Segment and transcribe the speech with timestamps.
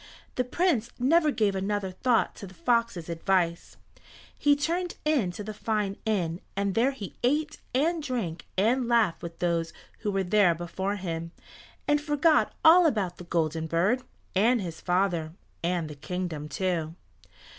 [0.33, 3.77] The Prince never gave another thought to the fox's advice.
[4.35, 9.21] He turned in to the fine inn, and there he ate and drank and laughed
[9.21, 11.33] with those who were there before him,
[11.87, 14.01] and forgot all about the Golden Bird,
[14.35, 15.33] and his father
[15.63, 16.95] and the kingdom, too.